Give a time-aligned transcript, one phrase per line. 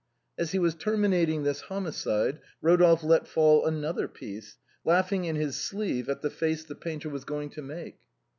[0.35, 6.09] As he was terminating this homicide, Rodolphe let fall another piece, laughing in his sleeve
[6.09, 7.99] at the face the painter was going to make.